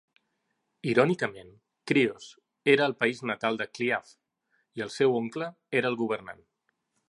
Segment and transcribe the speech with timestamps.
[0.91, 1.51] Irònicament,
[1.91, 2.31] Krios
[2.75, 4.17] era el país natal de Cliave,
[4.81, 5.51] i el seu oncle
[5.83, 6.47] era el governant.